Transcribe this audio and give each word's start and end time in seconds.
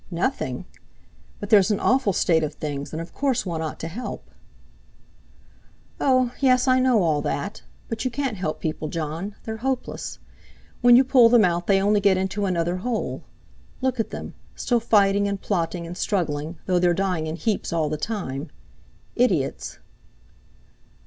"Nothing! 0.09 0.65
But 1.39 1.51
there's 1.51 1.69
an 1.69 1.79
awful 1.79 2.11
state 2.11 2.43
of 2.43 2.55
things, 2.55 2.91
and 2.91 2.99
of 2.99 3.13
course 3.13 3.45
one 3.45 3.61
ought 3.61 3.79
to 3.81 3.87
help." 3.87 4.31
"Oh! 5.99 6.31
yes, 6.39 6.67
I 6.67 6.79
know 6.79 7.03
all 7.03 7.21
that. 7.21 7.61
But 7.87 8.03
you 8.03 8.09
can't 8.09 8.35
help 8.35 8.59
people, 8.61 8.87
Jon; 8.87 9.35
they're 9.43 9.57
hopeless. 9.57 10.17
When 10.81 10.95
you 10.95 11.03
pull 11.03 11.29
them 11.29 11.45
out 11.45 11.67
they 11.67 11.79
only 11.79 11.99
get 11.99 12.17
into 12.17 12.45
another 12.47 12.77
hole. 12.77 13.21
Look 13.79 13.99
at 13.99 14.09
them, 14.09 14.33
still 14.55 14.79
fighting 14.79 15.27
and 15.27 15.39
plotting 15.39 15.85
and 15.85 15.95
struggling, 15.95 16.57
though 16.65 16.79
they're 16.79 16.95
dying 16.95 17.27
in 17.27 17.35
heaps 17.35 17.71
all 17.71 17.87
the 17.87 17.95
time. 17.95 18.49
Idiots!" 19.15 19.77